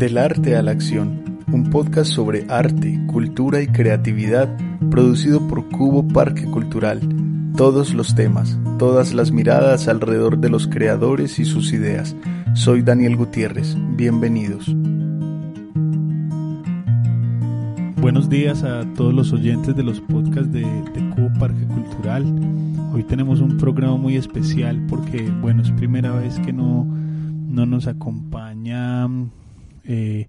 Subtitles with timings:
[0.00, 4.48] Del arte a la acción, un podcast sobre arte, cultura y creatividad
[4.90, 7.00] producido por Cubo Parque Cultural.
[7.54, 12.16] Todos los temas, todas las miradas alrededor de los creadores y sus ideas.
[12.54, 14.74] Soy Daniel Gutiérrez, bienvenidos.
[18.00, 20.64] Buenos días a todos los oyentes de los podcasts de,
[21.14, 22.24] Cubo Parque Cultural.
[22.94, 27.86] Hoy tenemos un programa muy especial porque, bueno, es primera vez que no, no nos
[27.86, 29.06] acompaña
[29.84, 30.28] eh,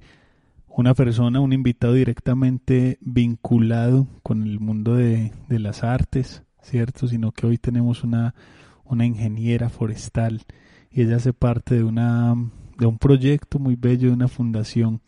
[0.68, 7.08] una persona, un invitado directamente vinculado con el mundo de, las artes, ¿cierto?
[7.08, 8.34] Sino que hoy tenemos una,
[8.86, 10.44] una ingeniera forestal
[10.92, 12.36] y ella hace parte de, una,
[12.78, 15.02] de un proyecto muy bello de una fundación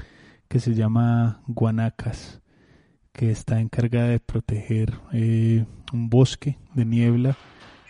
[0.48, 2.42] que se llama Guanacas
[3.14, 7.38] que está encargada de proteger eh, un bosque de niebla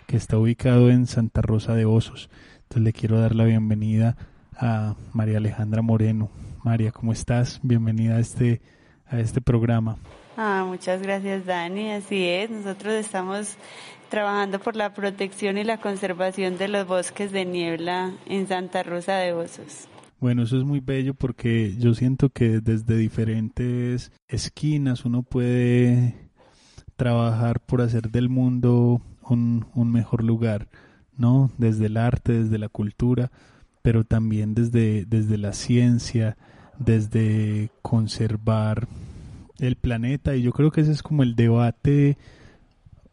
[0.05, 2.29] que está ubicado en Santa Rosa de Osos.
[2.63, 4.17] Entonces le quiero dar la bienvenida
[4.57, 6.30] a María Alejandra Moreno.
[6.63, 7.59] María, ¿cómo estás?
[7.63, 8.62] Bienvenida a este,
[9.05, 9.98] a este programa.
[10.37, 12.49] Ah, muchas gracias Dani, así es.
[12.49, 13.57] Nosotros estamos
[14.09, 19.15] trabajando por la protección y la conservación de los bosques de niebla en Santa Rosa
[19.15, 19.87] de Osos.
[20.20, 26.29] Bueno, eso es muy bello porque yo siento que desde diferentes esquinas uno puede
[26.96, 30.70] trabajar por hacer del mundo un, un mejor lugar,
[31.18, 31.51] ¿no?
[31.57, 33.31] Desde el arte, desde la cultura,
[33.84, 36.35] pero también desde, desde la ciencia,
[36.79, 38.87] desde conservar
[39.59, 40.35] el planeta.
[40.35, 42.17] Y yo creo que ese es como el debate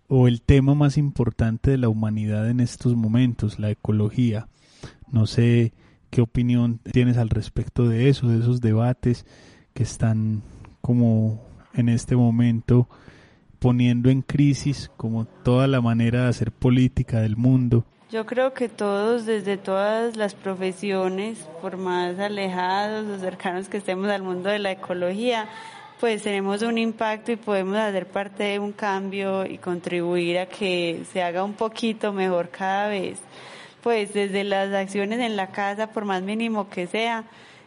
[0.08, 4.48] o el tema más importante de la humanidad en estos momentos, la ecología.
[5.12, 5.74] No sé
[6.10, 9.24] ¿Qué opinión tienes al respecto de eso, de esos debates
[9.74, 10.42] que están
[10.80, 11.40] como
[11.72, 12.88] en este momento
[13.60, 17.84] poniendo en crisis como toda la manera de hacer política del mundo?
[18.12, 24.11] Yo creo que todos, desde todas las profesiones, por más alejados o cercanos que estemos
[24.11, 25.48] al mundo de la ecología,
[26.00, 31.05] pues tenemos un impacto y podemos hacer parte de un cambio y contribuir a que
[31.12, 33.20] se haga un poquito mejor cada vez.
[33.80, 37.23] Pues desde las acciones en la casa, por más mínimo que sea,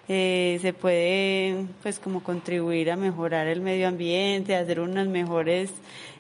[0.10, 5.72] eh, se puede pues como contribuir a mejorar el medio ambiente, hacer unas mejores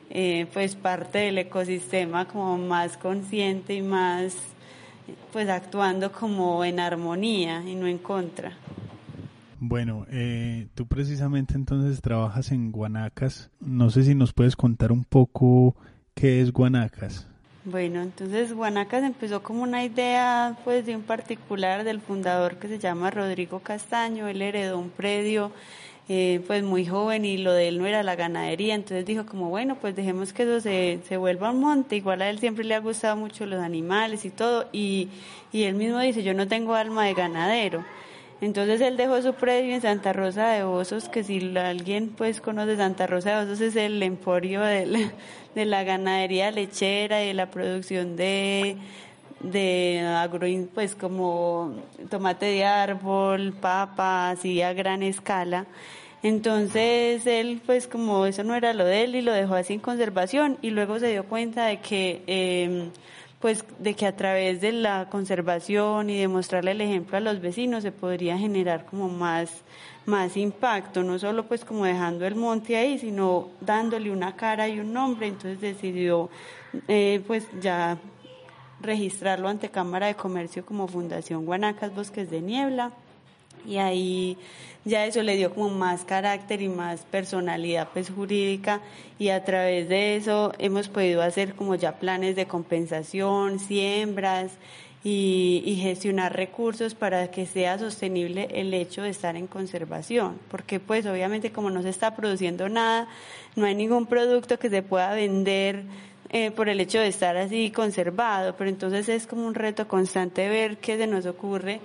[0.09, 4.35] eh, pues parte del ecosistema como más consciente y más
[5.31, 8.53] pues actuando como en armonía y no en contra.
[9.59, 13.49] Bueno, eh, tú precisamente entonces trabajas en Guanacas.
[13.61, 15.75] No sé si nos puedes contar un poco
[16.13, 17.27] qué es Guanacas.
[17.65, 22.77] Bueno, entonces Guanacas empezó como una idea pues de un particular del fundador que se
[22.77, 25.53] llama Rodrigo Castaño, él heredó un predio
[26.09, 29.49] eh, pues muy joven y lo de él no era la ganadería, entonces dijo como
[29.49, 32.75] bueno pues dejemos que eso se, se vuelva un monte, igual a él siempre le
[32.75, 34.67] ha gustado mucho los animales y todo.
[34.71, 35.09] Y,
[35.51, 37.85] y él mismo dice yo no tengo alma de ganadero.
[38.43, 42.75] Entonces él dejó su predio en Santa Rosa de Osos, que si alguien pues conoce
[42.75, 44.61] Santa Rosa de Osos es el emporio
[45.55, 48.75] de la, ganadería lechera y de la producción de
[49.43, 51.75] de agro, pues como
[52.09, 55.65] tomate de árbol, papa, así a gran escala.
[56.23, 59.81] Entonces él, pues como eso no era lo de él y lo dejó así en
[59.81, 62.89] conservación y luego se dio cuenta de que eh,
[63.43, 67.41] pues de que a través de la conservación y de mostrarle el ejemplo a los
[67.41, 69.49] vecinos se podría generar como más,
[70.05, 74.79] más impacto, no solo pues como dejando el monte ahí, sino dándole una cara y
[74.79, 76.29] un nombre, entonces decidió
[76.87, 77.97] eh, pues ya
[78.83, 82.91] registrarlo ante Cámara de Comercio como Fundación Guanacas Bosques de Niebla.
[83.65, 84.37] Y ahí
[84.85, 88.81] ya eso le dio como más carácter y más personalidad pues jurídica.
[89.17, 94.51] Y a través de eso hemos podido hacer como ya planes de compensación, siembras
[95.03, 101.05] y, gestionar recursos para que sea sostenible el hecho de estar en conservación, porque pues
[101.05, 103.07] obviamente como no se está produciendo nada,
[103.55, 105.83] no hay ningún producto que se pueda vender
[106.35, 110.49] eh, por el hecho de estar así conservado, pero entonces es como un reto constante
[110.49, 111.79] ver qué se nos ocurre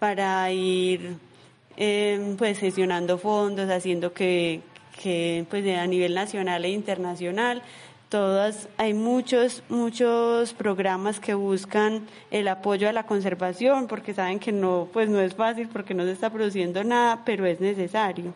[0.00, 1.18] para ir
[1.76, 4.60] eh, pues gestionando fondos, haciendo que,
[5.00, 7.62] que pues a nivel nacional e internacional
[8.08, 14.50] todas hay muchos muchos programas que buscan el apoyo a la conservación porque saben que
[14.50, 18.34] no pues no es fácil porque no se está produciendo nada pero es necesario.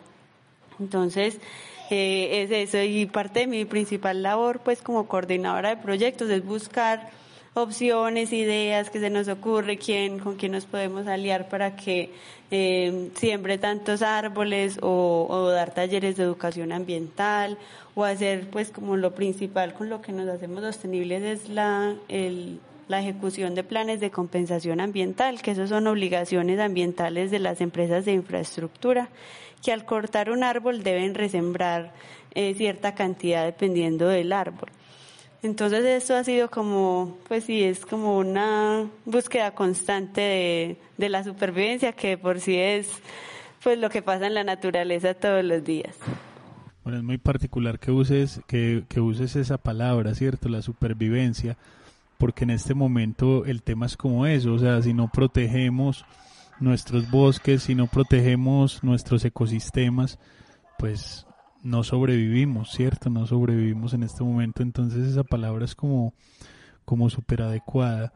[0.79, 1.41] Entonces
[1.89, 6.45] eh, es eso y parte de mi principal labor pues como coordinadora de proyectos es
[6.45, 7.09] buscar
[7.57, 12.13] opciones, ideas que se nos ocurre, quién, con quién nos podemos aliar para que
[12.51, 17.57] eh, siembre tantos árboles o, dar talleres de educación ambiental
[17.95, 22.59] o hacer pues como lo principal con lo que nos hacemos sostenibles es la, el,
[22.87, 28.05] la ejecución de planes de compensación ambiental, que esos son obligaciones ambientales de las empresas
[28.05, 29.09] de infraestructura,
[29.63, 31.93] que al cortar un árbol deben resembrar
[32.35, 34.69] eh, cierta cantidad dependiendo del árbol.
[35.43, 41.23] Entonces esto ha sido como, pues sí, es como una búsqueda constante de, de la
[41.23, 42.89] supervivencia que por sí es
[43.63, 45.95] pues lo que pasa en la naturaleza todos los días.
[46.83, 50.47] Bueno, es muy particular que uses, que, que uses esa palabra, ¿cierto?
[50.47, 51.57] La supervivencia,
[52.17, 56.05] porque en este momento el tema es como eso, o sea, si no protegemos
[56.59, 60.19] nuestros bosques, si no protegemos nuestros ecosistemas,
[60.77, 61.25] pues
[61.63, 63.09] no sobrevivimos, ¿cierto?
[63.09, 66.13] No sobrevivimos en este momento, entonces esa palabra es como,
[66.85, 68.13] como súper adecuada.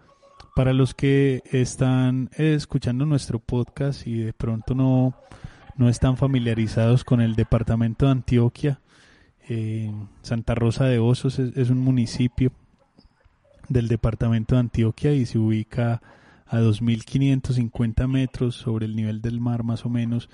[0.55, 5.15] Para los que están escuchando nuestro podcast y de pronto no,
[5.75, 8.81] no están familiarizados con el departamento de Antioquia,
[9.49, 9.91] eh,
[10.21, 12.51] Santa Rosa de Osos es, un municipio
[13.67, 16.01] del departamento de Antioquia y se ubica
[16.51, 20.30] a 2.550 metros sobre el nivel del mar más o menos.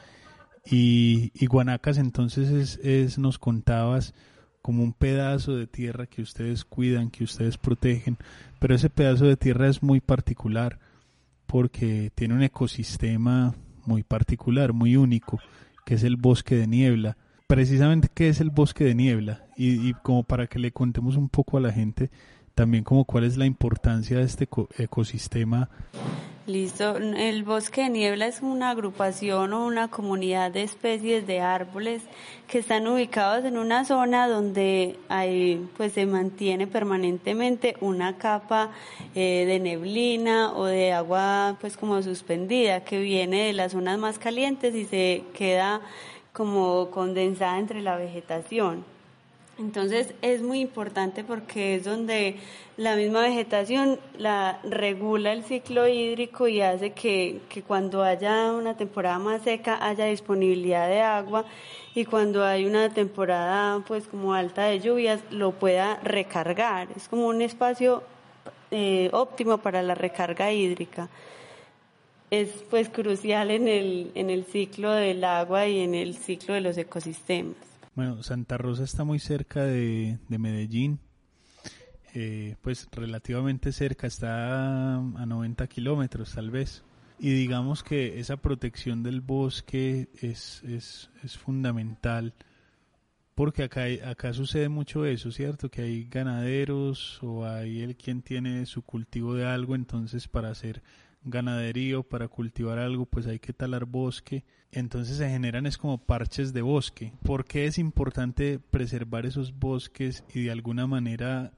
[0.66, 4.16] Y, y Guanacas entonces es, es, nos contabas,
[4.64, 8.18] como un pedazo de tierra que ustedes cuidan, que ustedes protegen,
[8.60, 10.80] pero ese pedazo de tierra es muy particular
[11.46, 13.56] porque tiene un ecosistema
[13.86, 15.40] muy particular, muy único,
[15.86, 17.16] que es el bosque de niebla.
[17.46, 19.46] Precisamente, ¿qué es el bosque de niebla?
[19.56, 22.10] Y, y como para que le contemos un poco a la gente,
[22.58, 24.50] también como cuál es la importancia de este
[24.80, 25.70] ecosistema.
[26.48, 32.02] Listo, el bosque de niebla es una agrupación o una comunidad de especies de árboles
[32.48, 38.72] que están ubicados en una zona donde hay, pues se mantiene permanentemente una capa
[39.14, 44.18] eh, de neblina o de agua pues como suspendida que viene de las zonas más
[44.18, 45.82] calientes y se queda
[46.34, 48.97] como condensada entre la vegetación.
[49.60, 52.36] Entonces es muy importante porque es donde
[52.78, 58.78] la misma vegetación la regula el ciclo hídrico y hace que, que, cuando haya una
[58.78, 61.46] temporada más seca haya disponibilidad de agua
[61.96, 66.90] y cuando hay una temporada pues como alta de lluvias lo pueda recargar.
[66.96, 68.04] Es como un espacio
[68.70, 71.10] eh, óptimo para la recarga hídrica.
[72.30, 76.62] Es pues crucial en el, en el ciclo del agua y en el ciclo de
[76.62, 77.67] los ecosistemas.
[77.98, 81.00] Bueno, Santa Rosa está muy cerca de, Medellín,
[82.14, 86.84] eh, pues relativamente cerca, está a 90 kilómetros tal vez.
[87.18, 92.36] Y digamos que esa protección del bosque es, es, es fundamental
[93.38, 95.70] porque acá, acá sucede mucho eso, ¿cierto?
[95.70, 100.82] Que hay ganaderos o hay el quien tiene su cultivo de algo, entonces para hacer
[101.24, 104.44] ganaderío, para cultivar algo, pues hay que talar bosque.
[104.72, 107.14] Entonces se generan es como parches de bosque.
[107.22, 111.52] ¿Por qué es importante preservar esos bosques y de alguna manera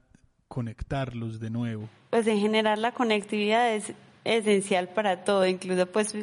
[0.50, 1.88] conectarlos de nuevo?
[2.10, 3.94] Pues en general la conectividad es
[4.26, 6.14] esencial para todo, incluso pues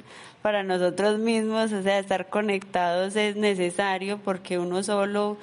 [0.42, 5.36] para nosotros mismos, o sea, estar conectados es necesario porque uno solo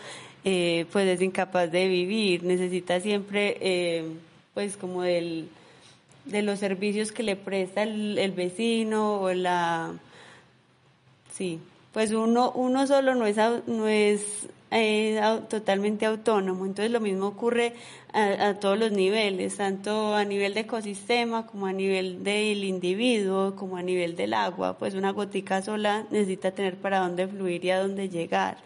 [0.46, 4.06] eh, pues es incapaz de vivir, necesita siempre eh,
[4.54, 5.50] pues como del
[6.26, 9.92] de los servicios que le presta el, vecino o la
[11.34, 11.60] sí
[11.92, 16.66] pues uno uno solo no es no es eh, totalmente autónomo.
[16.66, 17.74] Entonces lo mismo ocurre
[18.12, 23.78] a, todos los niveles tanto a nivel de ecosistema como a nivel del individuo como
[23.78, 24.78] a nivel del agua.
[24.78, 28.58] Pues una gotica sola necesita tener para dónde fluir y a dónde llegar.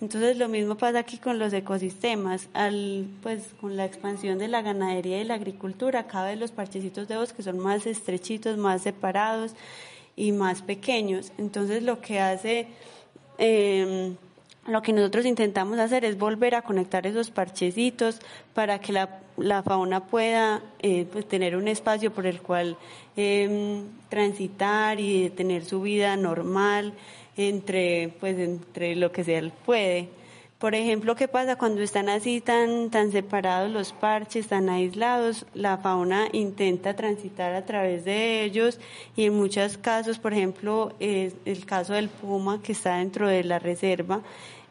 [0.00, 4.62] Entonces lo mismo pasa aquí con los ecosistemas, al pues con la expansión de la
[4.62, 9.54] ganadería y la agricultura, cada vez los parchecitos de bosque son más estrechitos, más separados
[10.14, 11.32] y más pequeños.
[11.36, 12.68] Entonces lo que hace
[13.38, 14.16] em,
[14.68, 18.20] lo que nosotros intentamos hacer es volver a conectar esos parchecitos
[18.54, 22.76] para que la, la fauna pueda eh, pues tener un espacio por el cual
[23.16, 26.92] eh, transitar y tener su vida normal
[27.36, 30.08] entre, pues, entre lo que se puede.
[30.58, 35.46] Por ejemplo, ¿qué pasa cuando están así tan, tan separados los parches, tan aislados?
[35.54, 38.80] La fauna intenta transitar a través de ellos
[39.14, 43.60] y en muchos casos, por ejemplo, el caso del puma que está dentro de la
[43.60, 44.22] reserva,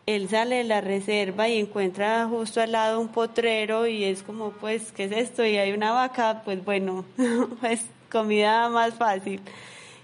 [0.07, 4.51] él sale de la reserva y encuentra justo al lado un potrero y es como,
[4.51, 5.45] pues, ¿qué es esto?
[5.45, 7.03] Y hay una vaca, pues bueno,
[7.59, 9.41] pues comida más fácil.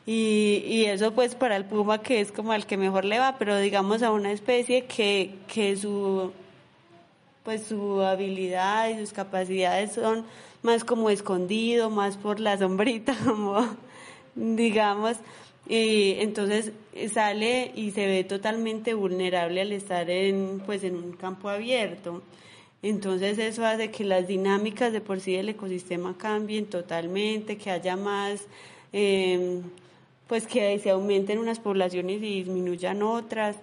[0.06, 3.38] Y, y eso pues para el puma que es como al que mejor le va,
[3.40, 6.34] pero digamos a una especie que, que su
[7.46, 10.26] pues su habilidad y sus capacidades son
[10.62, 13.66] más como escondido, más por la sombrita, como
[14.36, 15.18] digamos,
[15.68, 16.72] y entonces
[17.12, 22.22] sale y se ve totalmente vulnerable al estar en pues en un campo abierto.
[22.82, 27.96] Entonces eso hace que las dinámicas de por sí del ecosistema cambien totalmente, que haya
[27.96, 28.42] más,
[28.92, 29.62] em,
[30.28, 33.56] pues que se aumenten unas poblaciones y disminuyan otras,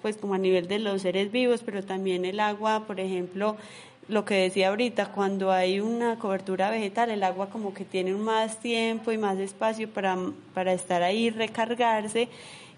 [0.00, 3.56] pues como a nivel de los seres vivos, pero también el agua, por ejemplo,
[4.08, 8.58] lo que decía ahorita, cuando hay una cobertura vegetal, el agua como que tiene más
[8.58, 10.16] tiempo y más espacio para,
[10.52, 12.28] para estar ahí, recargarse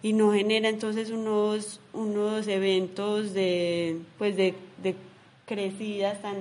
[0.02, 4.94] y no genera entonces unos, unos eventos de, pues de, de
[5.46, 6.36] crecidas tan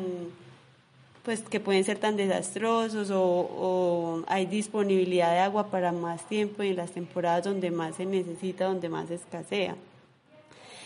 [1.25, 6.69] pues que pueden ser tan desastrosos o, hay disponibilidad de agua para más tiempo y
[6.69, 9.75] en las temporadas donde más se necesita, donde más escasea.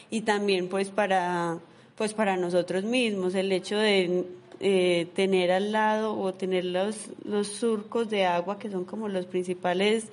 [0.09, 1.59] Y también pues para,
[1.99, 4.23] pues para nosotros mismos, el hecho de
[4.61, 9.25] eh, tener al lado o tener los, los surcos de agua que son como los
[9.25, 10.05] principales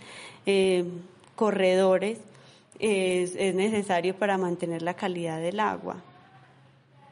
[0.46, 0.84] eh,
[1.36, 2.18] corredores
[2.80, 6.02] es, es necesario para mantener la calidad del agua.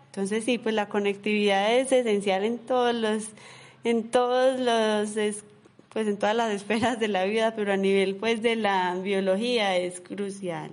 [0.07, 3.29] Entonces sí, pues la conectividad es esencial en todos los,
[3.85, 5.45] en todos los,
[5.91, 9.77] pues en todas las esferas de la vida, pero a nivel pues de la biología
[9.77, 10.73] es crucial,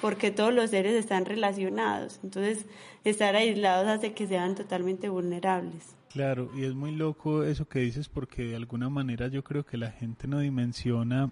[0.00, 2.20] porque todos los seres están relacionados.
[2.22, 2.66] Entonces
[3.04, 5.94] estar aislados hace que sean totalmente vulnerables.
[6.12, 9.76] Claro, y es muy loco eso que dices porque de alguna manera yo creo que
[9.76, 11.30] la gente no dimensiona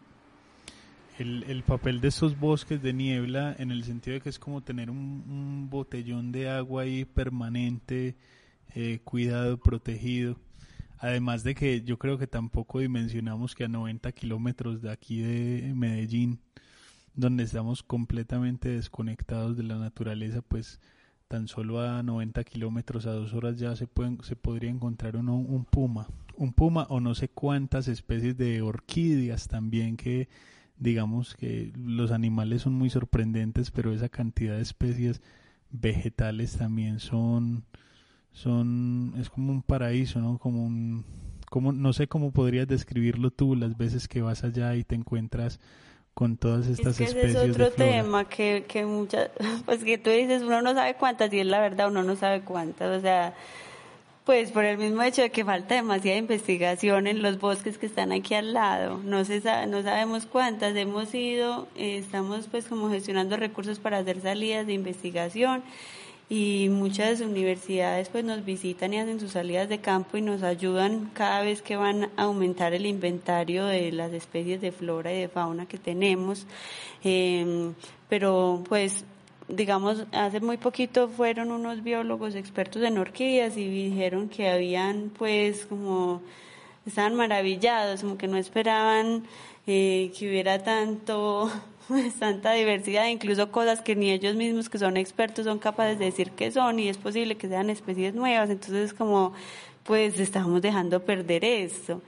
[1.18, 4.60] el, el, papel de estos bosques de niebla en el sentido de que es como
[4.60, 8.16] tener un, botellón de agua ahí permanente,
[8.74, 10.36] eh, cuidado, protegido.
[10.98, 15.72] Además de que yo creo que tampoco dimensionamos que a 90 kilómetros de aquí de
[15.74, 16.40] Medellín,
[17.14, 20.80] donde estamos completamente desconectados de la naturaleza, pues
[21.28, 25.64] tan solo a 90 kilómetros a dos horas ya se, pueden, se podría encontrar un
[25.64, 26.06] puma.
[26.36, 30.28] Un puma o no sé cuántas especies de orquídeas también que
[30.82, 35.22] digamos que los animales son muy sorprendentes, pero esa cantidad de especies
[35.70, 37.64] vegetales también son,
[38.32, 40.38] son, es como un paraíso, ¿no?
[40.38, 41.04] Como un,
[41.48, 45.60] como, no sé cómo podrías describirlo tú las veces que vas allá y te encuentras
[46.14, 47.36] con todas estas es que especies.
[47.36, 49.30] Ese es otro tema que, que muchas,
[49.64, 52.42] pues que tú dices, uno no sabe cuántas y es la verdad, uno no sabe
[52.42, 53.34] cuántas, o sea,
[54.24, 58.12] pues por el mismo hecho de que falta demasiada investigación en los bosques que están
[58.12, 59.00] aquí al lado.
[59.02, 64.20] No se no sabemos cuántas hemos ido, eh, estamos pues como gestionando recursos para hacer
[64.20, 65.62] salidas de investigación
[66.28, 71.10] y muchas universidades pues nos visitan y hacen sus salidas de campo y nos ayudan
[71.14, 75.28] cada vez que van a aumentar el inventario de las especies de flora y de
[75.28, 76.46] fauna que tenemos.
[77.04, 77.72] Eh,
[78.08, 79.04] pero pues
[79.48, 85.66] digamos, hace muy poquito fueron unos biólogos expertos en orquídeas y dijeron que habían, pues,
[85.66, 86.22] como,
[86.86, 89.24] estaban maravillados, como que no esperaban
[89.66, 91.50] eh, que hubiera tanto,
[92.18, 96.30] tanta diversidad, incluso cosas que ni ellos mismos que son expertos son capaces de decir
[96.32, 99.32] que son y es posible que sean especies nuevas, entonces como,
[99.84, 102.02] pues, estamos dejando perder esto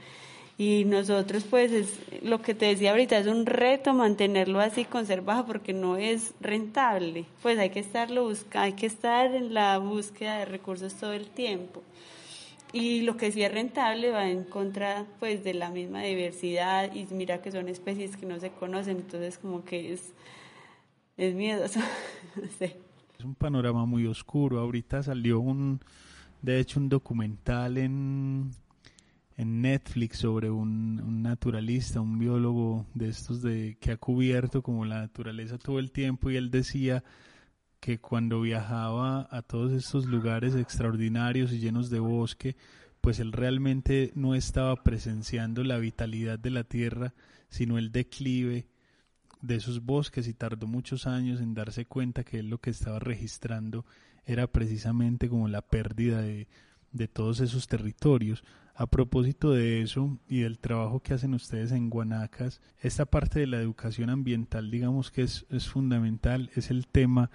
[0.56, 5.46] y nosotros pues es lo que te decía ahorita es un reto mantenerlo así conservado
[5.46, 7.24] porque no es rentable.
[7.42, 11.26] Pues hay que estarlo busca hay que estar en la búsqueda de recursos todo el
[11.26, 11.82] tiempo
[12.74, 17.06] y lo que sí es rentable va en contra pues de la misma diversidad y
[17.14, 20.12] mira que son especies que no se conocen entonces como que es
[21.16, 21.78] es miedoso
[22.60, 24.58] es un panorama muy oscuro.
[24.58, 25.80] Ahorita salió un
[26.42, 28.50] de hecho un documental en
[29.36, 35.00] en Netflix sobre un, naturalista, un biólogo de estos de que ha cubierto como la
[35.00, 37.02] naturaleza todo el tiempo y él decía
[37.84, 42.56] que cuando viajaba a todos estos lugares extraordinarios y llenos de bosque,
[43.02, 47.12] pues él realmente no estaba presenciando la vitalidad de la tierra,
[47.50, 48.68] sino el declive
[49.42, 53.00] de esos bosques y tardó muchos años en darse cuenta que él lo que estaba
[53.00, 53.84] registrando
[54.24, 56.48] era precisamente como la pérdida de,
[56.90, 58.44] de todos esos territorios.
[58.74, 63.46] A propósito de eso y del trabajo que hacen ustedes en Guanacas, esta parte de
[63.46, 67.30] la educación ambiental, digamos que es, es fundamental, es el tema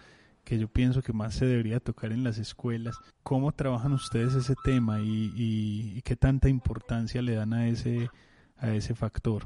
[0.49, 2.95] que yo pienso que más se debería tocar en las escuelas.
[3.23, 8.09] ¿Cómo trabajan ustedes ese tema y, y, qué tanta importancia le dan a ese,
[8.57, 9.45] a ese factor?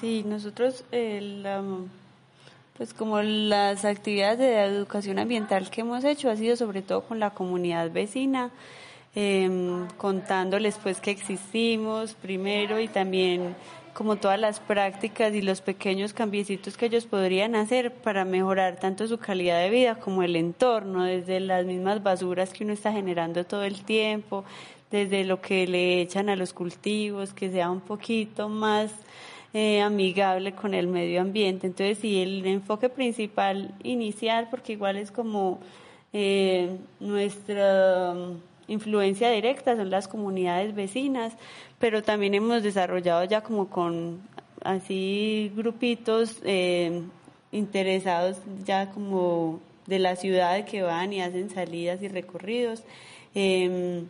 [0.00, 0.84] Sí, nosotros,
[2.76, 7.18] pues como las actividades de educación ambiental que hemos hecho ha sido sobre todo con
[7.18, 8.52] la comunidad vecina
[9.18, 13.56] Em, contándoles pues que existimos primero y también
[13.96, 19.08] como todas las prácticas y los pequeños cambiecitos que ellos podrían hacer para mejorar tanto
[19.08, 23.44] su calidad de vida como el entorno, desde las mismas basuras que uno está generando
[23.44, 24.44] todo el tiempo,
[24.90, 28.92] desde lo que le echan a los cultivos, que sea un poquito más
[29.54, 31.66] eh, amigable con el medio ambiente.
[31.66, 35.58] Entonces, sí, el enfoque principal inicial, porque igual es como
[36.12, 38.14] eh, nuestra
[38.68, 41.34] influencia directa son las comunidades vecinas,
[41.78, 44.20] pero también hemos desarrollado ya como con
[44.62, 47.02] así grupitos eh,
[47.52, 52.82] interesados ya como de la ciudad que van y hacen salidas y recorridos.
[53.34, 54.08] Em,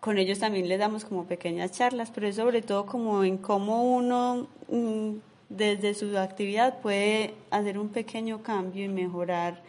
[0.00, 3.84] con ellos también les damos como pequeñas charlas, pero es sobre todo como en cómo
[3.84, 5.12] uno mm,
[5.48, 9.62] desde su actividad puede hacer un pequeño cambio y mejorar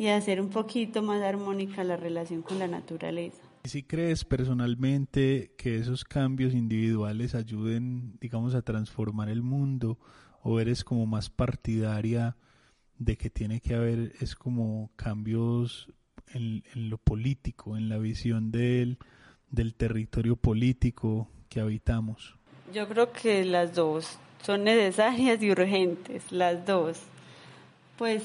[0.00, 3.42] y hacer un poquito más armónica la relación con la naturaleza.
[3.64, 9.98] ¿Si crees personalmente que esos cambios individuales ayuden, digamos, a transformar el mundo
[10.42, 12.34] o eres como más partidaria
[12.96, 15.92] de que tiene que haber, es como cambios
[16.32, 18.96] en, lo político, en la visión del,
[19.50, 22.38] del territorio político que habitamos?
[22.72, 27.02] Yo creo que las dos son necesarias y urgentes, las dos.
[27.98, 28.22] Pues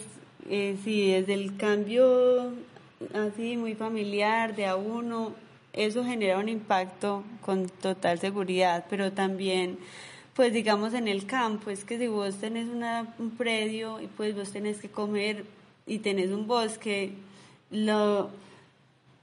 [0.50, 2.54] eh, sí, desde el cambio
[3.14, 5.34] así muy familiar de a uno,
[5.74, 9.78] eso genera un impacto con total seguridad, pero también
[10.36, 14.36] pues digamos en el campo, es que si vos tenés una, un predio y pues
[14.36, 15.46] vos tenés que comer
[15.88, 17.14] y tenés un bosque,
[17.72, 18.30] lo,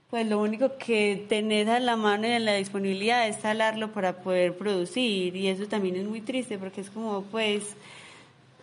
[0.08, 4.22] pues lo único que tenés a la mano y en la disponibilidad es talarlo para
[4.22, 5.36] poder producir.
[5.36, 7.76] Y eso también es muy triste porque es como pues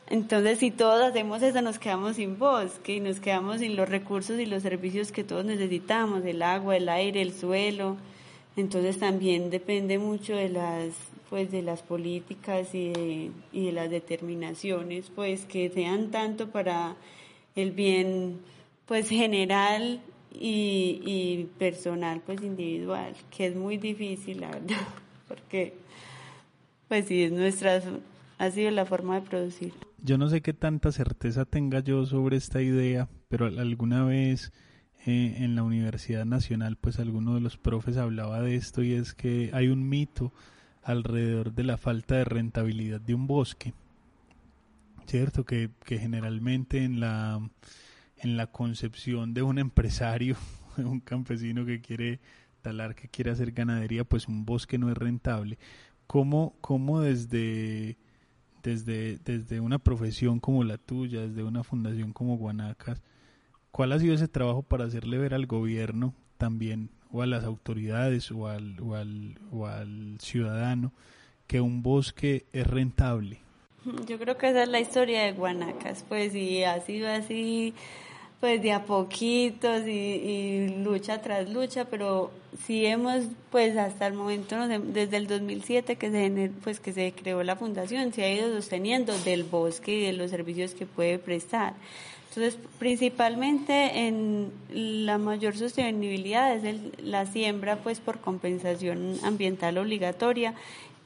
[0.10, 4.40] entonces, si todos hacemos eso, nos quedamos sin bosque y nos quedamos sin los recursos
[4.40, 7.96] y los servicios que todos necesitamos, el agua, el aire, el suelo.
[8.56, 10.94] Entonces, también depende mucho de las,
[11.30, 16.96] pues, de las políticas y de, y de las determinaciones, pues, que sean tanto para
[17.56, 18.40] el bien,
[18.88, 20.02] pues, general
[20.34, 24.88] y, y personal, pues, individual, que es muy difícil, la verdad,
[25.28, 25.76] porque,
[26.88, 27.80] pues, sí, es nuestra,
[28.40, 29.89] ha sido la forma de producir.
[30.04, 34.54] Yo no sé qué tanta certeza tenga yo sobre esta idea, pero alguna vez
[35.06, 39.14] eh, en la Universidad Nacional, pues alguno de los profes hablaba de esto y es
[39.14, 40.34] que hay un mito
[40.84, 43.74] alrededor de la falta de rentabilidad de un bosque.
[45.06, 47.42] Cierto que, que generalmente en la,
[48.18, 50.38] en la concepción de un empresario,
[50.78, 52.20] un campesino que quiere
[52.62, 55.58] talar, que quiere hacer ganadería, pues un bosque no es rentable.
[56.08, 57.98] ¿Cómo, cómo desde
[58.64, 63.02] desde, desde una profesión como la tuya, desde una fundación como Guanacas,
[63.72, 68.32] ¿cuál ha sido ese trabajo para hacerle ver al gobierno también, o a las autoridades,
[68.32, 70.94] o al, o al, o al ciudadano,
[71.48, 73.42] que un bosque es rentable?
[74.08, 77.74] Yo creo que esa es la historia de Guanacas, pues, y ha sido así
[78.40, 82.32] pues de a poquitos y, lucha tras lucha, pero
[82.66, 87.44] sí hemos, pues hasta el momento, desde el 2007 que se, pues, que se creó
[87.44, 91.74] la fundación, se ha ido sosteniendo del bosque y de los servicios que puede prestar.
[92.30, 100.54] Entonces, principalmente en la mayor sostenibilidad es la siembra, pues por compensación ambiental obligatoria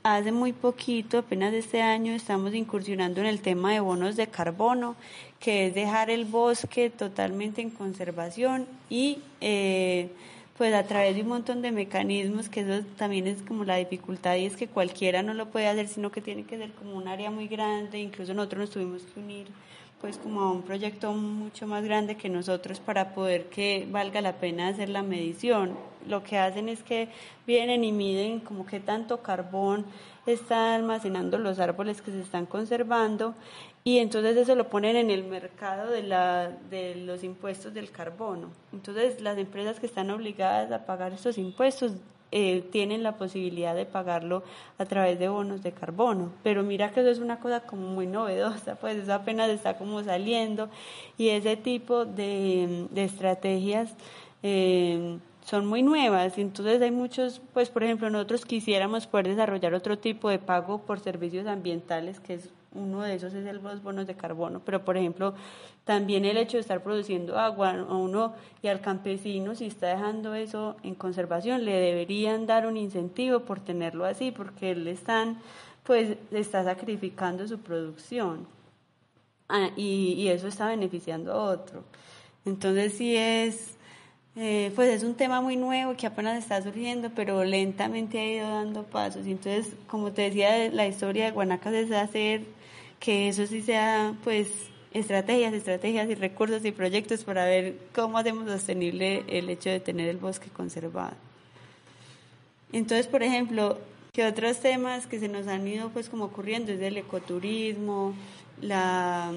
[0.03, 4.97] Hace muy poquito, apenas este año, estamos incursionando en el tema de bonos de carbono,
[5.39, 10.09] que es dejar el bosque totalmente en conservación y eh,
[10.57, 14.35] pues a través de un montón de mecanismos, que eso también es como la dificultad
[14.35, 17.07] y es que cualquiera no lo puede hacer, sino que tiene que ser como un
[17.07, 19.47] área muy grande, incluso nosotros nos tuvimos que unir
[20.03, 24.33] pues como a un proyecto mucho más grande que nosotros para poder que valga la
[24.33, 25.77] pena hacer la medición.
[26.05, 27.07] Lo que hacen es que
[27.47, 29.85] vienen y miden como qué tanto carbón
[30.25, 33.33] está almacenando los árboles que se están conservando
[33.85, 38.49] y entonces eso lo ponen en el mercado de, la, de los impuestos del carbono.
[38.73, 41.93] Entonces las empresas que están obligadas a pagar estos impuestos
[42.35, 44.41] eh, tienen la posibilidad de pagarlo
[44.79, 46.31] a través de bonos de carbono.
[46.41, 50.03] Pero mira que eso es una cosa como muy novedosa, pues eso apenas está como
[50.03, 50.67] saliendo
[51.15, 53.93] y ese tipo de, estrategias
[54.41, 56.39] eh, son muy nuevas.
[56.39, 60.99] Entonces hay muchos, pues por ejemplo nosotros quisiéramos poder desarrollar otro tipo de pago por
[61.01, 64.97] servicios ambientales que es uno de esos es el los bonos de carbono, pero por
[64.97, 65.33] ejemplo,
[65.85, 70.33] también el hecho de estar produciendo agua a uno y al campesino, si está dejando
[70.33, 75.39] eso en conservación, le deberían dar un incentivo por tenerlo así, porque él están,
[75.83, 78.47] pues, está sacrificando su producción.
[79.49, 81.83] Ah, y, eso está beneficiando a otro.
[82.45, 83.75] Entonces sí es,
[84.35, 88.49] eh, pues es un tema muy nuevo que apenas está surgiendo, pero lentamente ha ido
[88.49, 89.27] dando pasos.
[89.27, 92.45] Entonces, como te decía, la historia de Guanacas es hacer
[93.03, 94.47] que eso sí sea, pues,
[94.93, 100.07] estrategias, estrategias y recursos y proyectos para ver cómo hacemos sostenible el hecho de tener
[100.07, 101.17] el bosque conservado.
[102.71, 103.77] Entonces, por ejemplo,
[104.13, 108.13] que otros temas que se nos han ido pues como ocurriendo es el ecoturismo,
[108.61, 109.33] la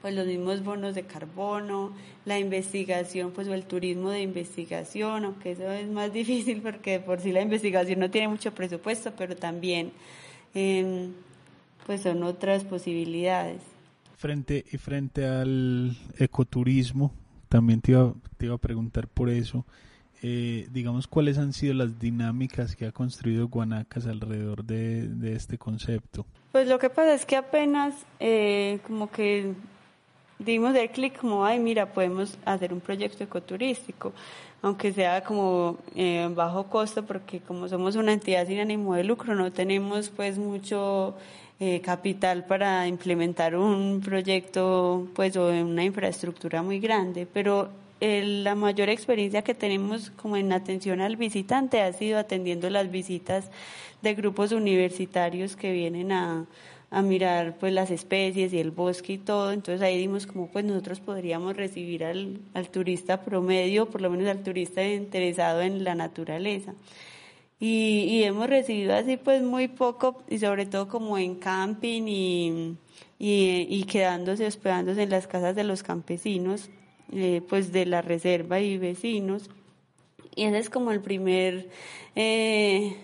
[0.00, 1.92] pues los mismos bonos de carbono,
[2.24, 7.20] la investigación, pues o el turismo de investigación, aunque eso es más difícil porque por
[7.20, 9.92] sí la investigación no tiene mucho presupuesto, pero también
[10.54, 11.12] em,
[11.86, 13.62] pues son otras posibilidades.
[14.16, 17.12] Frente y frente al ecoturismo,
[17.48, 19.64] también te iba, te iba a preguntar por eso.
[20.22, 25.56] Eh, digamos, cuáles han sido las dinámicas que ha construido Guanacas alrededor de, de este
[25.56, 26.26] concepto.
[26.52, 29.54] Pues lo que pasa es que apenas eh, como que
[30.40, 34.12] dimos el clic como, ay, mira, podemos hacer un proyecto ecoturístico,
[34.62, 39.34] aunque sea como eh, bajo costo, porque como somos una entidad sin ánimo de lucro,
[39.34, 41.14] no tenemos pues mucho
[41.60, 47.68] eh, capital para implementar un proyecto pues o una infraestructura muy grande, pero
[48.00, 53.50] la mayor experiencia que tenemos como en atención al visitante ha sido atendiendo las visitas
[54.00, 56.46] de grupos universitarios que vienen a,
[56.90, 60.64] a mirar pues las especies y el bosque y todo, entonces ahí dimos como pues
[60.64, 65.94] nosotros podríamos recibir al, al turista promedio, por lo menos al turista interesado en la
[65.94, 66.74] naturaleza.
[67.60, 72.76] Y, y, hemos recibido así pues muy poco y sobre todo como en camping y,
[73.18, 76.70] y, quedándose, hospedándose en las casas de los campesinos
[77.12, 79.50] eh, pues de la reserva y vecinos.
[80.34, 81.68] Y ese es como el primer,
[82.16, 82.96] eh,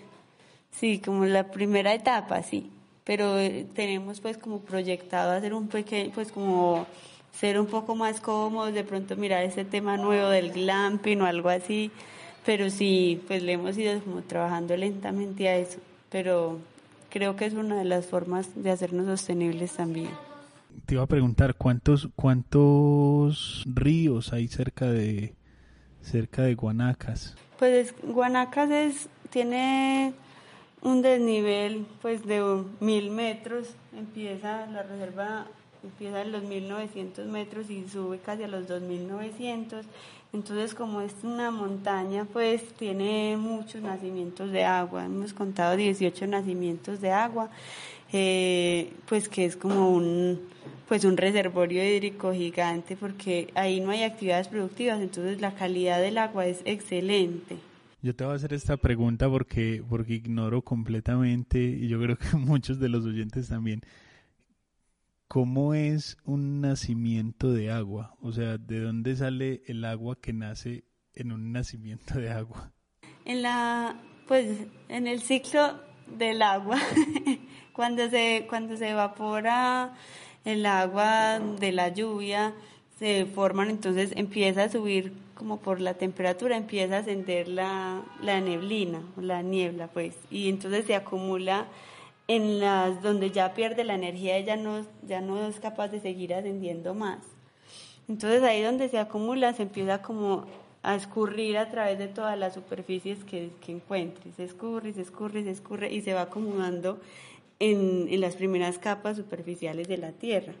[0.71, 2.71] sí, como la primera etapa, sí.
[3.03, 6.87] Pero eh, tenemos pues como proyectado hacer un pequeño, pues como
[7.31, 11.49] ser un poco más cómodos, de pronto mirar ese tema nuevo del glamping o algo
[11.49, 11.91] así.
[12.47, 15.77] Pero sí, pues le hemos ido como trabajando lentamente a eso.
[16.09, 16.57] Pero
[17.09, 20.09] creo que es una de las formas de hacernos sostenibles también
[20.85, 25.33] te iba a preguntar cuántos cuántos ríos hay cerca de
[26.01, 27.35] cerca de Guanacas.
[27.59, 30.13] Pues Guanacas es tiene
[30.81, 33.67] un desnivel pues de mil metros.
[33.93, 35.47] Empieza la reserva
[35.83, 39.85] empieza en los 1900 metros y sube casi a los 2900.
[40.33, 45.05] Entonces, como es una montaña, pues tiene muchos nacimientos de agua.
[45.05, 47.49] Hemos contado 18 nacimientos de agua,
[48.11, 50.39] eh, pues que es como un
[50.87, 56.17] pues un reservorio hídrico gigante porque ahí no hay actividades productivas, entonces la calidad del
[56.17, 57.57] agua es excelente.
[58.01, 62.37] Yo te voy a hacer esta pregunta porque, porque ignoro completamente, y yo creo que
[62.37, 63.81] muchos de los oyentes también,
[65.37, 68.15] ¿cómo es un nacimiento de agua?
[68.23, 72.71] O sea, ¿de dónde sale el agua que nace en un nacimiento de agua?
[73.23, 76.79] En la, pues, en el ciclo del agua,
[77.73, 79.93] cuando se, cuando se evapora
[80.43, 82.55] el agua de la lluvia
[82.97, 88.41] se forman, entonces empieza a subir como por la temperatura, empieza a ascender la, la
[88.41, 91.67] neblina, la niebla, pues, y entonces se acumula
[92.27, 96.33] en las donde ya pierde la energía, ella no, ya no es capaz de seguir
[96.33, 97.19] ascendiendo más.
[98.07, 100.45] Entonces ahí donde se acumula se empieza como
[100.83, 105.43] a escurrir a través de todas las superficies que, que encuentre, se escurre, se escurre,
[105.43, 106.99] se escurre y se va acumulando
[107.59, 110.53] en, en las primeras capas superficiales de la Tierra.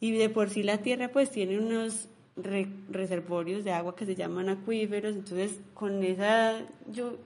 [0.00, 4.50] Y de por sí la Tierra pues tiene unos reservorios de agua que se llaman
[4.50, 6.60] acuíferos, entonces con esa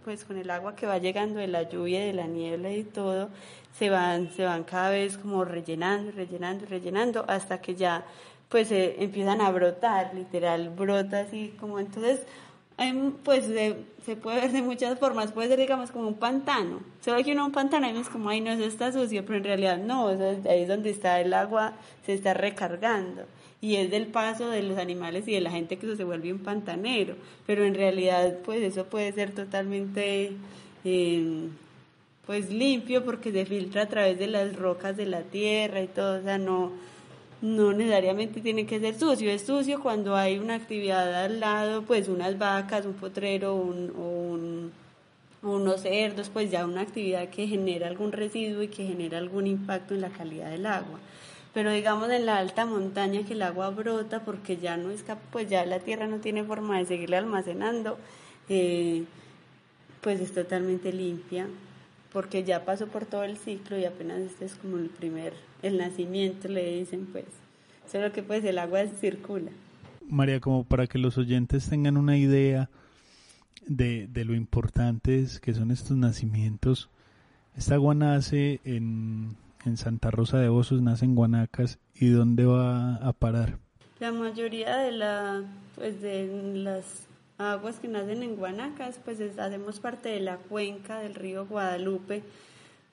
[0.05, 3.29] pues con el agua que va llegando de la lluvia, de la niebla y todo,
[3.77, 8.05] se van se van cada vez como rellenando, rellenando, rellenando hasta que ya
[8.49, 12.21] pues se empiezan a brotar, literal brota así como entonces
[13.25, 13.45] pues
[14.07, 17.33] se puede ver de muchas formas, puede ser digamos como un pantano, se ve que
[17.33, 20.09] uno un pantano y es como, ay no, eso está sucio, pero en realidad no,
[20.09, 21.73] ahí es donde está el agua,
[22.07, 23.25] se está recargando
[23.61, 26.39] y es del paso de los animales y de la gente que se vuelve un
[26.39, 27.15] pantanero,
[27.47, 30.33] pero en realidad pues eso puede ser totalmente
[30.85, 31.51] em,
[32.27, 36.21] pues limpio porque se filtra a través de las rocas de la tierra y todo,
[36.21, 36.73] o sea, no
[37.43, 42.09] no necesariamente tiene que ser sucio, es sucio cuando hay una actividad al lado, pues
[42.09, 44.71] unas vacas, un potrero, un,
[45.43, 49.95] unos cerdos, pues ya una actividad que genera algún residuo y que genera algún impacto
[49.95, 50.99] en la calidad del agua.
[51.53, 55.49] Pero digamos en la alta montaña que el agua brota porque ya no es pues
[55.49, 57.99] ya la tierra no tiene forma de seguirle almacenando,
[58.49, 59.05] eh,
[60.01, 61.47] pues es totalmente limpia
[62.13, 65.33] porque ya pasó por todo el ciclo y apenas este es como el primer,
[65.63, 67.27] el nacimiento, le dicen pues.
[67.91, 69.51] Solo que pues el agua circula.
[70.09, 72.69] María, como para que los oyentes tengan una idea
[73.67, 76.89] de, de lo importantes que son estos nacimientos,
[77.57, 82.97] esta agua nace en, en Santa Rosa de Osos, nace en Guanacas, ¿y dónde va
[82.97, 83.59] a parar?
[83.99, 85.45] La mayoría
[85.77, 87.07] pues de las
[87.39, 92.23] aguas que nacen en Guanacas, pues hacemos parte de la cuenca del río Guadalupe,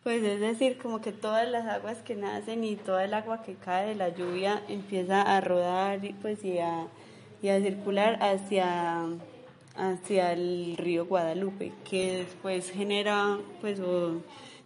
[0.03, 3.55] Pues es decir, como que todas las aguas que nacen y toda el agua que
[3.55, 6.87] cae de la lluvia empieza a rodar y pues y a,
[7.41, 9.05] circular hacia,
[9.75, 13.79] hacia el río Guadalupe, que después genera pues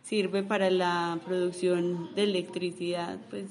[0.04, 3.46] sirve para la producción de electricidad pues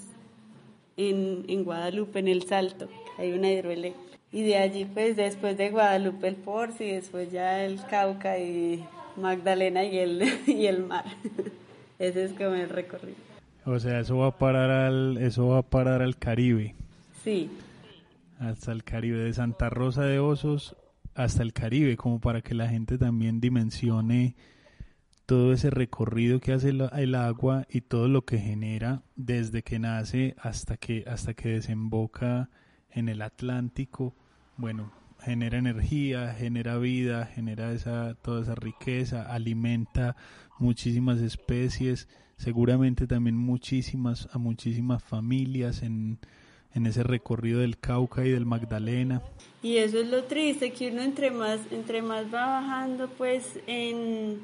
[0.97, 4.19] en, en Guadalupe, en el Salto, hay una hidroeléctrica.
[4.33, 8.85] Y de allí pues después de Guadalupe el Porci, después ya el Cauca y
[9.17, 11.05] Magdalena y el, y el mar.
[11.99, 13.17] Ese es como el recorrido.
[13.67, 16.75] O sea, eso va a parar al, eso va a parar al Caribe.
[17.23, 17.51] Sí.
[18.39, 20.77] Hasta el Caribe, de Santa Rosa de Osos
[21.15, 24.35] hasta el Caribe, como para que la gente también dimensione
[25.31, 30.35] todo ese recorrido que hace el, agua y todo lo que genera desde que nace
[30.43, 32.51] hasta que hasta que desemboca
[32.91, 34.17] en el Atlántico.
[34.57, 40.17] Bueno, genera energía, genera vida, genera esa toda esa riqueza, alimenta
[40.59, 46.19] muchísimas especies, seguramente también muchísimas a muchísimas familias en
[46.75, 49.23] en ese recorrido del Cauca y del Magdalena.
[49.63, 54.41] Y eso es lo triste, que uno entre más, entre más va bajando pues en,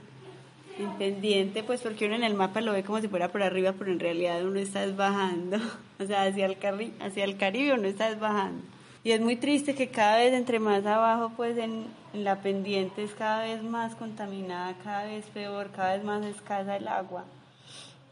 [0.78, 3.74] en pendiente, pues porque uno en el mapa lo ve como si fuera por arriba,
[3.78, 5.58] pero en realidad uno está bajando,
[5.98, 6.56] o sea, hacia el,
[7.00, 8.62] hacia el Caribe uno está bajando.
[9.04, 13.04] Y es muy triste que cada vez entre más abajo, pues en, en la pendiente
[13.04, 17.24] es cada vez más contaminada, cada vez peor, cada vez más escasa el agua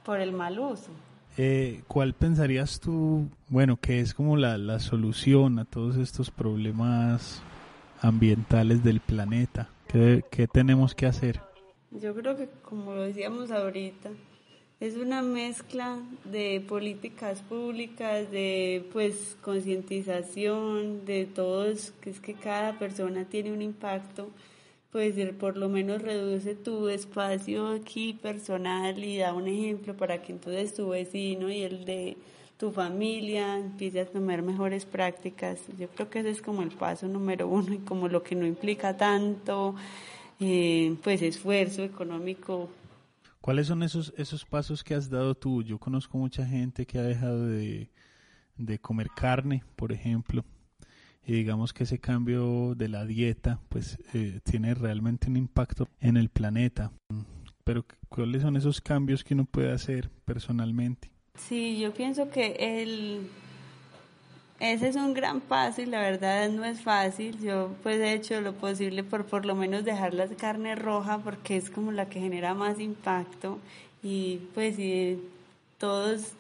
[0.05, 0.91] por el mal uso.
[1.37, 7.43] Eh, ¿Cuál pensarías tú, bueno, que es como la, la solución a todos estos problemas
[8.01, 9.69] ambientales del planeta?
[9.89, 11.41] ¿Qué, ¿Qué tenemos que hacer?
[12.01, 14.11] Yo creo que, como lo decíamos ahorita,
[14.81, 22.79] es una mezcla de políticas públicas, de pues concientización, de todos, que es que cada
[22.79, 24.29] persona tiene un impacto
[24.95, 30.31] pues por lo menos reduce tu espacio aquí personal y da un ejemplo para que
[30.31, 32.17] entonces tu vecino y el de
[32.59, 35.59] tu familia empiece a tomar mejores prácticas.
[35.81, 38.47] Yo creo que ese es como el paso número uno y como lo que no
[38.47, 39.75] implica tanto
[40.41, 42.71] eh, pues esfuerzo económico.
[43.41, 45.63] ¿Cuáles son esos, esos pasos que has dado tú?
[45.63, 47.91] Yo conozco mucha gente que ha dejado de,
[48.57, 50.45] de comer carne, por ejemplo,
[51.27, 56.17] y digamos que ese cambio de la dieta pues eh, tiene realmente un impacto en
[56.17, 56.93] el planeta.
[57.65, 61.11] Pero ¿cuáles son esos cambios que uno puede hacer personalmente?
[61.35, 63.29] Sí, yo pienso que el
[64.61, 67.39] ese es un gran paso y la verdad no es fácil.
[67.41, 71.57] Yo pues he hecho lo posible por por lo menos dejar la carne roja porque
[71.57, 73.59] es como la que genera más impacto
[74.03, 75.21] y pues si
[75.79, 76.35] todos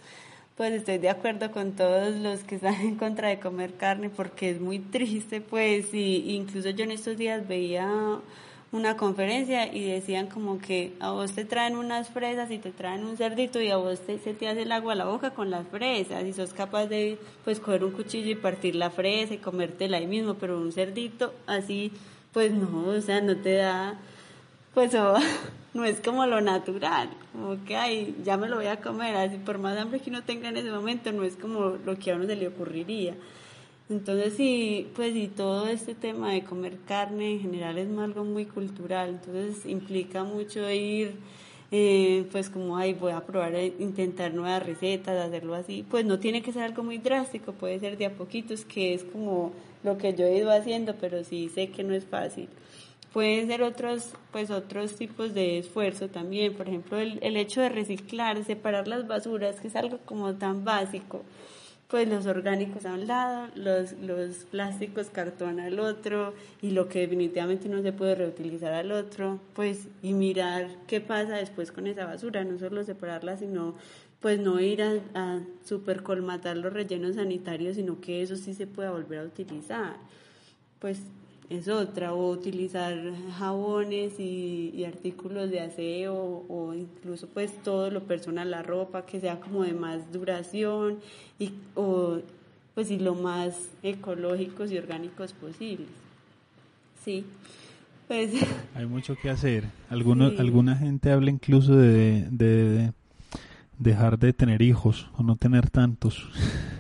[0.56, 4.50] pues estoy de acuerdo con todos los que están en contra de comer carne porque
[4.50, 7.88] es muy triste, pues, y incluso yo en estos días veía
[8.74, 13.04] una conferencia y decían como que a vos te traen unas fresas y te traen
[13.04, 15.48] un cerdito y a vos te, se te hace el agua a la boca con
[15.48, 19.38] las fresas y sos capaz de pues coger un cuchillo y partir la fresa y
[19.38, 21.92] comértela ahí mismo, pero un cerdito así
[22.32, 23.94] pues no, o sea, no te da
[24.74, 24.92] pues
[25.74, 29.36] no es como lo natural, como que ay, ya me lo voy a comer, así
[29.36, 32.16] por más hambre que uno tenga en ese momento, no es como lo que a
[32.16, 33.14] uno se le ocurriría.
[33.90, 38.46] Entonces sí, pues y todo este tema de comer carne en general es algo muy
[38.46, 41.16] cultural, entonces implica mucho ir,
[41.70, 46.40] eh, pues como, ay, voy a probar, intentar nuevas recetas, hacerlo así, pues no tiene
[46.40, 50.14] que ser algo muy drástico, puede ser de a poquitos, que es como lo que
[50.14, 52.48] yo he ido haciendo, pero sí sé que no es fácil.
[53.12, 57.68] Pueden ser otros, pues otros tipos de esfuerzo también, por ejemplo, el, el hecho de
[57.68, 61.22] reciclar, separar las basuras, que es algo como tan básico,
[61.88, 67.00] pues los orgánicos a un lado, los, los plásticos, cartón al otro, y lo que
[67.00, 72.06] definitivamente no se puede reutilizar al otro, pues, y mirar qué pasa después con esa
[72.06, 73.74] basura, no solo separarla, sino
[74.20, 78.90] pues no ir a, a supercolmatar los rellenos sanitarios, sino que eso sí se pueda
[78.90, 79.96] volver a utilizar.
[80.78, 81.02] Pues
[81.50, 82.96] es otra, o utilizar
[83.38, 89.40] jabones y, artículos de aseo o incluso pues todo lo personal, la ropa que sea
[89.40, 90.98] como de más duración
[91.38, 92.18] y o
[92.74, 95.88] pues y lo más ecológicos y orgánicos posibles.
[97.04, 97.24] Sí.
[98.08, 98.32] Pues
[98.74, 99.64] hay mucho que hacer.
[99.88, 102.92] Algunos alguna gente habla incluso de, de
[103.78, 106.28] dejar de tener hijos o no tener tantos.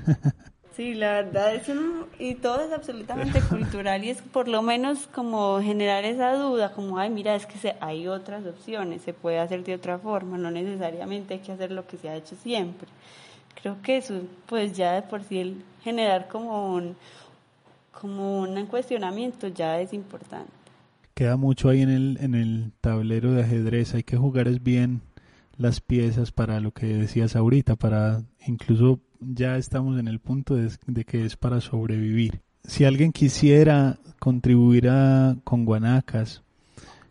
[0.76, 5.06] Sí, la verdad es un, y todo es absolutamente cultural y es por lo menos
[5.14, 9.38] como generar esa duda, como, ay, mira, es que se, hay otras opciones, se puede
[9.38, 12.88] hacer de otra forma, no necesariamente hay que hacer lo que se ha hecho siempre.
[13.62, 16.96] Creo que eso, pues ya de por sí el generar como un,
[17.92, 20.50] como un cuestionamiento ya es importante.
[21.14, 25.02] Queda mucho ahí en el, en el tablero de ajedrez, hay que jugar es bien
[25.56, 30.70] las piezas para lo que decías ahorita, para incluso ya estamos en el punto de,
[30.86, 32.40] de que es para sobrevivir.
[32.64, 36.42] Si alguien quisiera contribuir a, con Guanacas,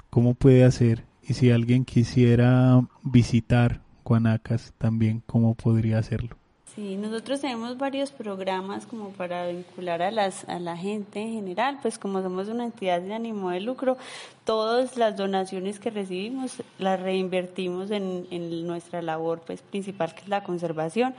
[0.10, 1.06] ¿cómo puede hacer?
[1.22, 6.38] Y si alguien quisiera visitar Guanacas también, ¿cómo podría hacerlo?
[6.76, 11.78] Sí, nosotros tenemos varios programas como para vincular a, las, a la gente en general,
[11.84, 13.96] pues como somos una entidad de ánimo de lucro,
[14.44, 20.30] todas las donaciones que recibimos las reinvertimos en, en nuestra labor pues principal que es
[20.30, 21.14] la conservación,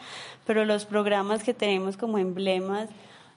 [0.44, 2.88] pero los programas que tenemos como emblemas,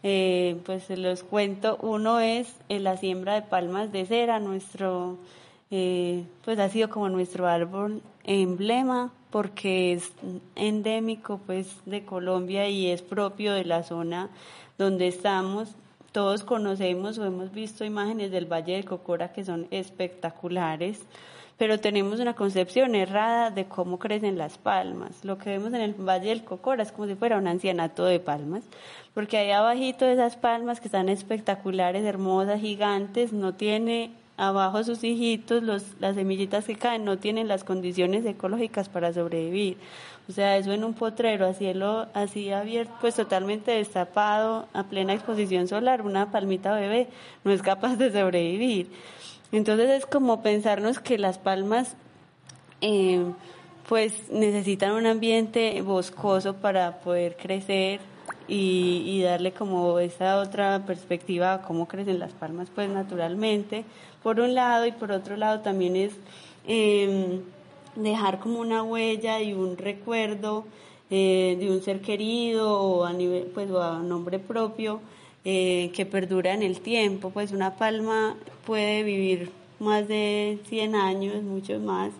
[0.01, 5.19] eh, pues se los cuento, uno es eh, la siembra de palmas de cera, nuestro,
[5.69, 10.11] eh, pues ha sido como nuestro árbol emblema porque es
[10.55, 14.29] endémico pues de Colombia y es propio de la zona
[14.77, 15.75] donde estamos.
[16.11, 21.01] Todos conocemos o hemos visto imágenes del Valle del Cocora que son espectaculares,
[21.57, 25.25] pero tenemos una concepción errada de cómo crecen las palmas.
[25.25, 28.19] Lo que vemos en el Valle del Cocora es como si fuera un ancianato de
[28.19, 28.63] palmas,
[29.13, 35.03] porque ahí abajito de esas palmas que están espectaculares, hermosas, gigantes, no tiene abajo sus
[35.03, 39.77] hijitos, los, las semillitas que caen no tienen las condiciones ecológicas para sobrevivir.
[40.29, 45.13] O sea, eso en un potrero a cielo así abierto, pues totalmente destapado, a plena
[45.13, 47.07] exposición solar, una palmita bebé
[47.43, 48.91] no es capaz de sobrevivir.
[49.51, 51.95] Entonces es como pensarnos que las palmas
[52.81, 53.23] eh,
[53.87, 58.01] pues necesitan un ambiente boscoso para poder crecer,
[58.49, 63.83] y, y, darle como esa otra perspectiva a cómo crecen las palmas pues naturalmente
[64.27, 66.11] por un lado y por otro lado también es
[66.67, 67.39] eh,
[67.95, 70.65] dejar como una huella y un recuerdo
[71.09, 74.99] eh, de un ser querido o a nivel pues o a nombre propio
[75.45, 77.29] eh, que perdura en el tiempo.
[77.29, 78.35] Pues una palma
[78.65, 82.11] puede vivir más de 100 años mucho más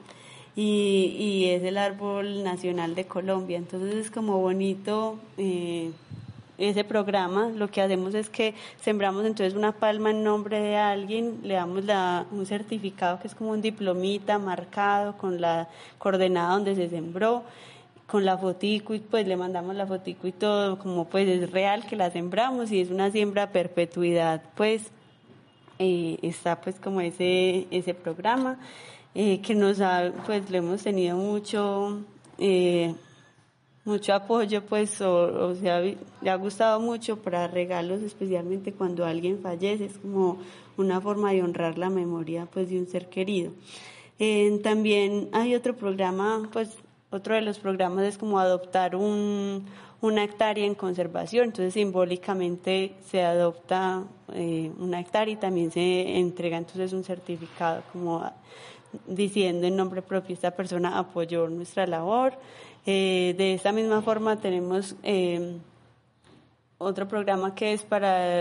[0.56, 3.58] y, y es el árbol nacional de Colombia.
[3.58, 5.92] Entonces es como bonito eh,
[6.58, 11.40] ese programa, lo que hacemos es que sembramos entonces una palma en nombre de alguien,
[11.44, 15.68] le damos la, un certificado que es como un diplomita marcado con la
[16.00, 17.44] coordenada donde se sembró,
[18.08, 21.86] con la fotico y pues le mandamos la fotico y todo, como pues es real
[21.86, 24.84] que la sembramos y es una siembra a perpetuidad, pues
[25.78, 28.58] eh, está pues como ese, ese programa
[29.14, 32.02] eh, que nos ha, pues le hemos tenido mucho...
[32.40, 32.96] Eh,
[33.88, 39.86] mucho apoyo, pues, o, sea, le ha gustado mucho para regalos, especialmente cuando alguien fallece,
[39.86, 40.38] es como
[40.78, 43.54] una forma de honrar la memoria, pues, de un ser querido.
[44.62, 46.78] también hay otro programa, pues,
[47.10, 49.66] otro de los programas es como adoptar un,
[50.02, 56.58] una hectárea en conservación, entonces simbólicamente se adopta eh, una hectárea y también se entrega
[56.58, 58.30] entonces un certificado como
[59.06, 62.34] diciendo en nombre propio esta persona apoyó nuestra labor.
[62.90, 65.58] Eh, de esta misma forma tenemos eh,
[66.78, 68.40] otro programa que es para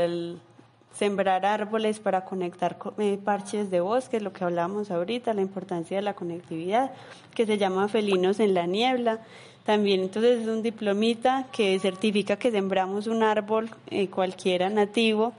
[0.93, 6.03] sembrar árboles, para conectar eh, parches de bosque, lo que hablábamos ahorita, la importancia de
[6.05, 6.93] la conectividad,
[7.35, 9.19] que se llama Felinos en la Niebla.
[9.65, 13.69] También entonces es un diplomita que certifica que sembramos un árbol
[14.13, 15.33] cualquiera nativo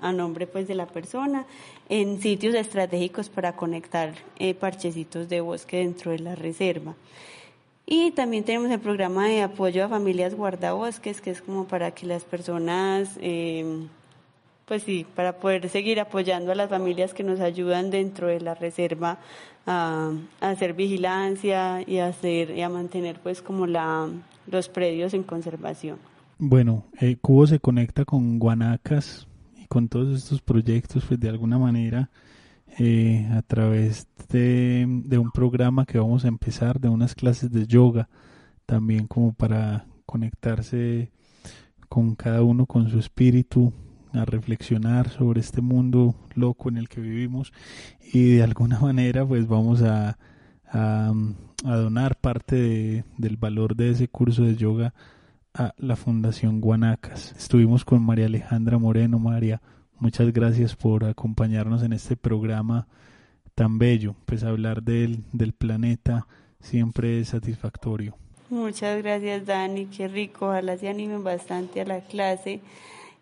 [0.00, 1.44] a nombre pues de la persona
[1.90, 4.14] en sitios estratégicos para conectar
[4.58, 6.94] parchecitos de bosque dentro de la reserva.
[7.90, 12.04] Y también tenemos el programa de apoyo a familias guardabosques, que es como para que
[12.04, 13.86] las personas, eh,
[14.66, 18.54] pues sí, para poder seguir apoyando a las familias que nos ayudan dentro de la
[18.54, 19.20] reserva
[19.66, 24.06] a, hacer vigilancia y a, hacer, y a mantener pues como la,
[24.46, 25.96] los predios en conservación.
[26.36, 31.56] Bueno, eh, Cubo se conecta con Guanacas y con todos estos proyectos, pues de alguna
[31.56, 32.10] manera
[32.78, 34.84] eh, a través de,
[35.18, 38.08] un programa que vamos a empezar, de unas clases de yoga,
[38.66, 41.10] también como para conectarse
[41.88, 43.72] con cada uno, con su espíritu,
[44.12, 47.52] a reflexionar sobre este mundo loco en el que vivimos
[48.12, 50.18] y de alguna manera pues vamos a,
[50.70, 51.12] a,
[51.62, 54.94] donar parte del valor de ese curso de yoga
[55.54, 57.34] a la Fundación Guanacas.
[57.36, 59.60] Estuvimos con María Alejandra Moreno, María,
[60.00, 62.86] Muchas gracias por acompañarnos en este programa
[63.54, 64.14] tan bello.
[64.26, 66.26] Pues hablar del, del planeta
[66.60, 68.16] siempre es satisfactorio.
[68.50, 72.60] Muchas gracias Dani, qué rico, ojalá se animen bastante a la clase.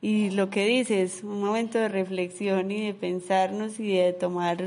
[0.00, 4.62] Y lo que dices, un momento de reflexión y de pensarnos y de tomar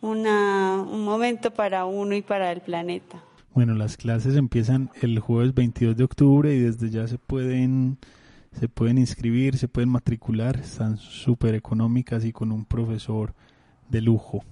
[0.00, 3.22] una, un momento para uno y para el planeta.
[3.54, 7.98] Bueno, las clases empiezan el jueves 22 de octubre y desde ya se pueden
[8.52, 13.34] se pueden inscribir, se pueden matricular, están súper económicas y con un profesor
[13.88, 14.44] de lujo.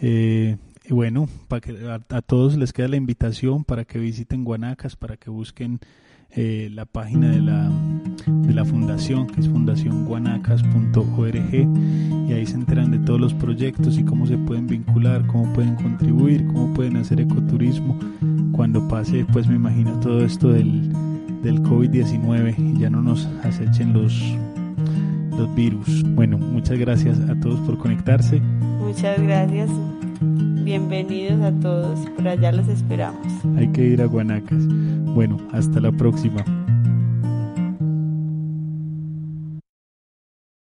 [0.00, 1.76] Eh, y bueno, para que
[2.08, 5.80] a, todos les queda la invitación para que visiten Guanacas, para que busquen
[6.30, 7.70] eh, la página de la,
[8.26, 14.04] de la fundación, que es fundacionguanacas.org, y ahí se enteran de todos los proyectos y
[14.04, 17.98] cómo se pueden vincular, cómo pueden contribuir, cómo pueden hacer ecoturismo
[18.52, 20.90] cuando pase, pues me imagino todo esto del,
[21.42, 24.20] del COVID-19 y ya no nos acechen los,
[25.36, 26.02] los virus.
[26.14, 28.40] Bueno, muchas gracias a todos por conectarse.
[28.40, 29.70] Muchas gracias.
[30.64, 33.26] Bienvenidos a todos, por allá los esperamos.
[33.56, 34.66] Hay que ir a Guanacas.
[35.14, 36.44] Bueno, hasta la próxima.